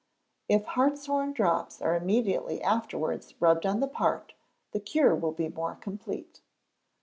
[0.49, 4.33] If hartshorn drops are immediately afterwards rubbed on the part,
[4.71, 6.41] the cure will be more complete.